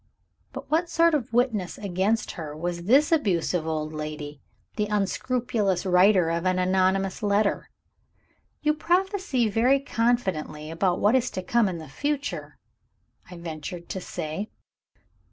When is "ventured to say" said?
13.37-14.49